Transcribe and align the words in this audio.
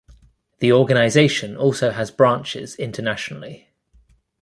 The 0.61 0.71
organization 0.73 1.55
also 1.55 1.91
has 1.91 2.09
branches 2.09 2.75
internationally. 2.75 3.69